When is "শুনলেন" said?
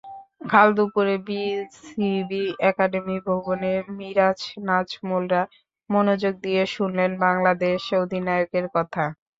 6.75-7.11